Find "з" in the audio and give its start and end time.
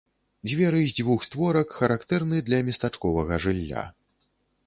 0.85-0.93